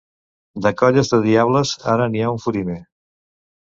De 0.65 0.69
colles 0.79 1.11
de 1.13 1.19
diables, 1.27 1.73
ara 1.93 2.09
n’hi 2.15 2.25
ha 2.25 2.33
un 2.39 2.43
fotimer. 2.47 2.79